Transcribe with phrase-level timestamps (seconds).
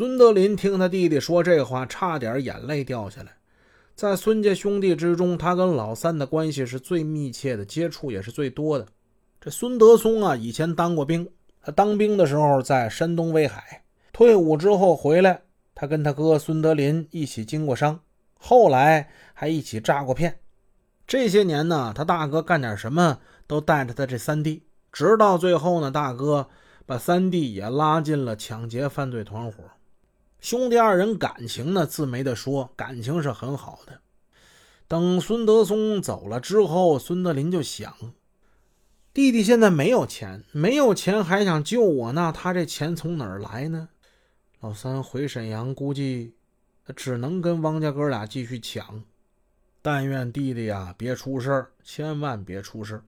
[0.00, 3.36] 孙德林听他弟弟说这话，差点眼泪掉下来。
[3.94, 8.86] 在孙家兄弟之中，他跟老三的关系是最密切的，接触也是最多的。
[9.42, 11.28] 这孙德松啊，以前当过兵，
[11.60, 15.42] 他当兵的时候在山东威海，退伍之后回来，
[15.74, 18.00] 他跟他哥孙德林一起经过商，
[18.38, 20.38] 后来还一起诈过骗。
[21.06, 26.48] 这些年呢，他大哥干点什么都带着他这三弟，直到最后呢，大哥
[26.86, 29.64] 把三弟也拉进了抢劫犯罪团伙。
[30.40, 34.00] 兄弟二人感情呢，自没得说，感情是很好的。
[34.88, 37.94] 等孙德松走了之后，孙德林就想：
[39.12, 43.90] 弟弟现在没有钱，没有钱还想救我，那他这钱从哪儿来呢？
[44.60, 46.34] 老三回沈阳，估计
[46.96, 49.04] 只能跟汪家哥俩继续抢。
[49.82, 53.02] 但愿弟弟呀，别出事儿千万别出事儿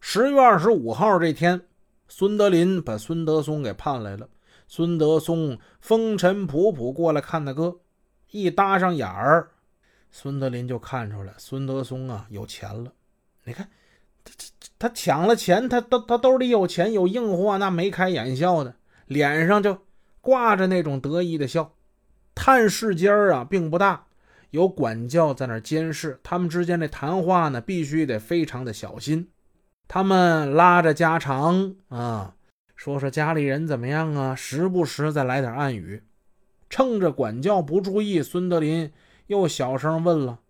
[0.00, 1.60] 十月二十五号这天，
[2.08, 4.28] 孙德林把孙德松给盼来了。
[4.74, 7.80] 孙德松风尘仆仆过来看他哥，
[8.30, 9.50] 一搭上眼儿，
[10.10, 12.90] 孙德林就看出来孙德松啊有钱了。
[13.44, 13.68] 你看，
[14.24, 19.76] 他他他抢了钱，他他他兜里有钱有硬货，那眉开眼笑的，脸上就
[20.22, 21.74] 挂着那种得意的笑。
[22.34, 24.06] 探视间啊并不大，
[24.52, 29.28] 有管教在那监视，他们之间的谈话呢必须得非常的小心。
[29.86, 32.36] 他们拉着家常啊。
[32.82, 34.34] 说说家里人怎么样啊？
[34.34, 36.02] 时不时再来点暗语，
[36.68, 38.92] 趁着管教不注意，孙德林
[39.28, 40.40] 又小声问了：“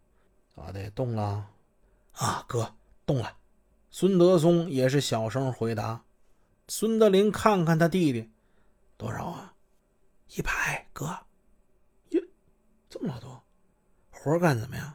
[0.56, 0.90] 咋的？
[0.92, 1.50] 动了
[2.16, 3.36] ？”“啊，哥，动了。”
[3.92, 6.04] 孙德松也是小声回答。
[6.68, 8.30] 孙德林看看他弟弟
[8.96, 9.52] ：“多少啊
[10.34, 11.14] ？”“一百，哥。
[12.12, 12.22] ”“哟，
[12.88, 13.44] 这么老多？
[14.08, 14.94] 活干怎么样？”“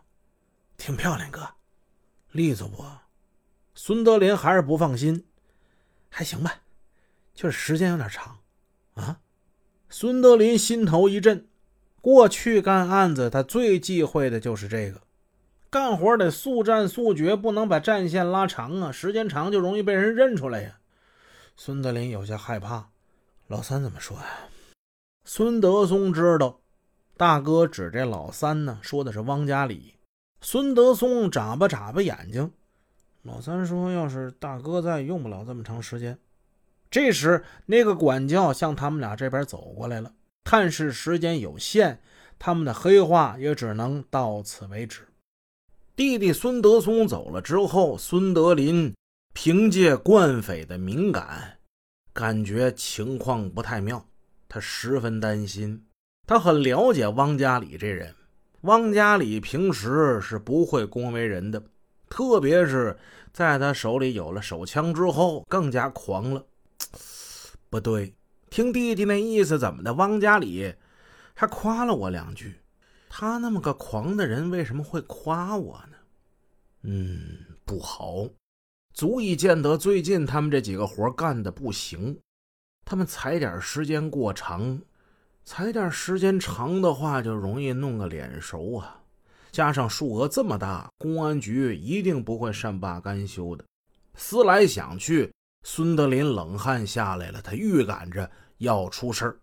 [0.76, 1.48] 挺漂亮，哥。
[2.34, 2.84] ”“利索不？”
[3.76, 5.24] 孙德林还是不放心。
[6.10, 6.62] “还行吧。”
[7.38, 8.40] 就是时间有点长，
[8.96, 9.20] 啊！
[9.90, 11.48] 孙德林心头一震。
[12.02, 15.02] 过去干案子，他最忌讳的就是这个，
[15.70, 18.92] 干活得速战速决，不能把战线拉长啊！
[18.92, 20.80] 时间长就容易被人认出来呀。
[21.56, 22.90] 孙德林有些害怕。
[23.46, 24.26] 老三怎么说呀？
[25.24, 26.60] 孙德松知道，
[27.16, 29.94] 大哥指这老三呢，说的是汪家里。
[30.42, 32.52] 孙德松眨巴眨巴眼睛。
[33.22, 36.18] 老三说：“要是大哥在，用不了这么长时间。”
[36.90, 40.14] 这时，那个管教向他们俩这边走过来了。
[40.44, 42.00] 探视时间有限，
[42.40, 45.02] 他们的黑话也只能到此为止。
[45.96, 48.94] 弟弟孙德松走了之后，孙德林
[49.34, 51.58] 凭借惯匪的敏感，
[52.14, 54.06] 感觉情况不太妙，
[54.48, 55.84] 他十分担心。
[56.26, 58.16] 他很了解汪家里这人，
[58.62, 61.62] 汪家里平时是不会恭维人的，
[62.10, 62.98] 特别是
[63.34, 66.46] 在他手里有了手枪之后，更加狂了。
[67.70, 68.14] 不对，
[68.50, 69.94] 听弟弟那意思，怎么的？
[69.94, 70.74] 汪家里
[71.34, 72.56] 还夸了我两句。
[73.10, 75.98] 他那么个狂的人，为什么会夸我呢？
[76.84, 78.28] 嗯，不好，
[78.94, 82.20] 足以见得最近他们这几个活干的不行。
[82.86, 84.82] 他们踩点时间过长，
[85.44, 89.02] 踩点时间长的话，就容易弄个脸熟啊。
[89.52, 93.66] 加上数额这么大，公安局一定不会善罢甘休的。
[94.16, 95.30] 思来想去。
[95.64, 99.38] 孙德林冷汗下来了，他预感着要出事儿。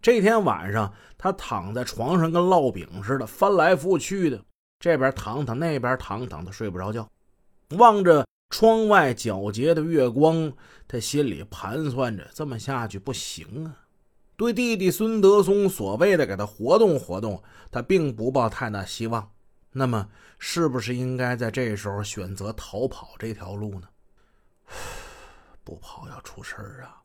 [0.00, 4.40] 这天晚上，他躺在床上跟烙饼似的，翻来覆去的，
[4.78, 7.08] 这边躺躺，那边躺躺，他睡不着觉。
[7.70, 10.52] 望着窗外皎洁的月光，
[10.86, 13.76] 他心里盘算着：这么下去不行啊！
[14.36, 19.30] 对弟弟孙德松所谓的给他活动活动，他并不抱太大希望。
[19.72, 20.08] 那么，
[20.38, 23.88] 是不是应该在这时候选择逃跑这条路呢？
[25.68, 27.02] 不跑要出事儿啊！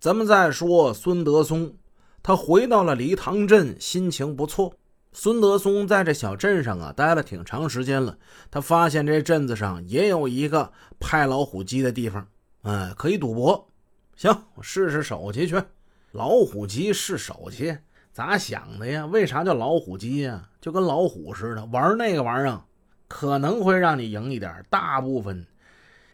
[0.00, 1.76] 咱们再说孙德松，
[2.20, 4.74] 他回到了梨塘镇，心情不错。
[5.12, 8.18] 孙德松在这小镇上啊待了挺长时间了，
[8.50, 12.26] 他发现这镇子上也有一个拍老虎机的地方，
[12.62, 13.68] 嗯，可以赌博。
[14.16, 15.62] 行，我试试手气去。
[16.10, 17.78] 老虎机试手气？
[18.12, 19.06] 咋想的呀？
[19.06, 20.48] 为啥叫老虎机呀？
[20.60, 22.60] 就跟老虎似的，玩那个玩意儿
[23.06, 25.46] 可能会让你赢一点，大部分。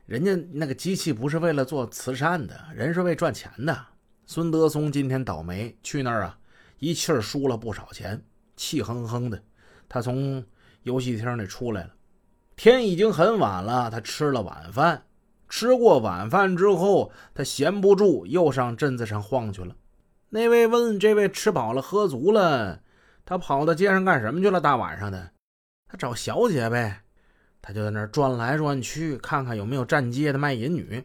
[0.08, 3.78] 人家那个机器不是为了做慈善的，人是为赚钱的。
[4.25, 6.38] 孙德松今天倒霉，去那儿啊，
[6.78, 8.25] 一气儿输了不少钱，
[8.56, 9.38] 气哼哼的。
[9.87, 10.43] 他从
[10.84, 11.90] 游戏厅里出来了，
[12.56, 13.90] 天已经很晚了。
[13.90, 15.05] 他吃了晚饭，
[15.46, 19.76] 吃过晚饭之后，他闲不住，又上镇子上晃去了。
[20.31, 22.81] 那位问这位吃饱了喝足了，
[23.26, 24.58] 他跑到街上干什么去了？
[24.58, 25.32] 大晚上的，
[25.87, 27.02] 他找小姐呗。
[27.60, 31.05] 他就在那儿转来转去，看看有没有站街的卖淫女。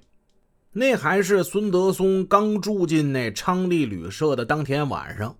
[0.71, 5.37] 那还是孙德松刚住进那昌利旅社的当天晚上，